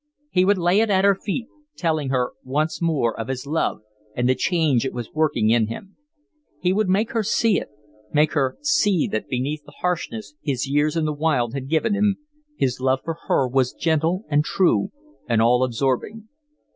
He 0.31 0.45
would 0.45 0.57
lay 0.57 0.79
it 0.79 0.89
at 0.89 1.05
her 1.05 1.13
feet, 1.13 1.45
telling 1.77 2.09
her 2.09 2.31
once 2.43 2.81
more 2.81 3.13
of 3.19 3.27
his 3.27 3.45
love 3.45 3.81
and 4.15 4.27
the 4.27 4.33
change 4.33 4.83
it 4.83 4.95
was 4.95 5.13
working 5.13 5.51
in 5.51 5.67
him. 5.67 5.95
He 6.59 6.73
would 6.73 6.89
make 6.89 7.11
her 7.11 7.21
see 7.21 7.59
it, 7.59 7.69
make 8.11 8.33
her 8.33 8.57
see 8.61 9.07
that 9.09 9.29
beneath 9.29 9.63
the 9.63 9.75
harshness 9.81 10.33
his 10.41 10.67
years 10.67 10.95
in 10.97 11.05
the 11.05 11.13
wild 11.13 11.53
had 11.53 11.69
given 11.69 11.93
him, 11.93 12.15
his 12.55 12.79
love 12.79 13.01
for 13.03 13.15
her 13.27 13.47
was 13.47 13.73
gentle 13.73 14.25
and 14.27 14.43
true 14.43 14.91
and 15.29 15.39
all 15.39 15.63
absorbing. 15.63 16.27